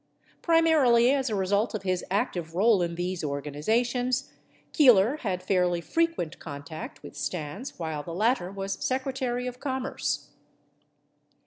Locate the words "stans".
7.15-7.77